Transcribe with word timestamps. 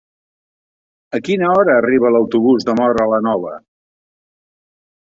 A 1.17 1.19
quina 1.27 1.51
hora 1.59 1.77
arriba 1.83 2.13
l'autobús 2.15 2.69
de 2.71 2.77
Móra 2.83 3.09
la 3.15 3.23
Nova? 3.31 3.57